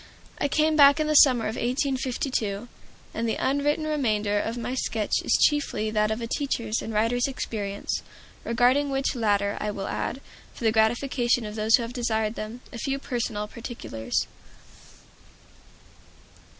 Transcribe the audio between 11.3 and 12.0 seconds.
of those who have